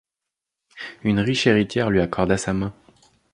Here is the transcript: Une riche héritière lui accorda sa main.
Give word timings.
Une 1.03 1.19
riche 1.19 1.45
héritière 1.45 1.91
lui 1.91 2.01
accorda 2.01 2.35
sa 2.35 2.53
main. 2.53 2.73